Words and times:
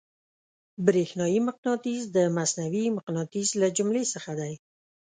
برېښنايي 0.85 1.39
مقناطیس 1.47 2.03
د 2.15 2.17
مصنوعي 2.37 2.85
مقناطیس 2.97 3.49
له 3.61 3.67
جملې 3.77 4.03
څخه 4.13 4.31
دی. 4.39 4.53